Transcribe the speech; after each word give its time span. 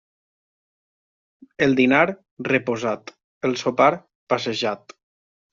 El 1.67 1.77
dinar, 1.81 2.01
reposat; 2.49 3.15
el 3.51 3.55
sopar, 3.65 3.91
passejat. 4.35 5.01